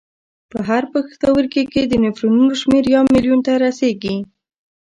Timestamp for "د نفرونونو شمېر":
1.87-2.83